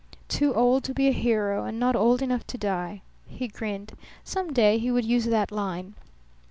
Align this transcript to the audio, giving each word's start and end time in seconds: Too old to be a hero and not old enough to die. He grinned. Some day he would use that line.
Too 0.27 0.51
old 0.55 0.83
to 0.85 0.95
be 0.95 1.07
a 1.07 1.11
hero 1.11 1.63
and 1.65 1.79
not 1.79 1.95
old 1.95 2.23
enough 2.23 2.47
to 2.47 2.57
die. 2.57 3.03
He 3.27 3.47
grinned. 3.47 3.93
Some 4.23 4.51
day 4.51 4.79
he 4.79 4.89
would 4.89 5.05
use 5.05 5.25
that 5.25 5.51
line. 5.51 5.93